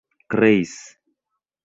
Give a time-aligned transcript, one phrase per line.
[0.31, 0.75] kreis